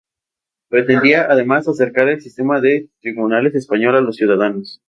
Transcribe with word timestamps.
Pretendía, 0.69 1.27
además, 1.29 1.67
acercar 1.67 2.09
el 2.09 2.21
sistema 2.21 2.59
de 2.59 2.89
tribunales 3.01 3.53
español 3.53 3.95
a 3.97 4.01
los 4.01 4.15
ciudadanos. 4.15 4.79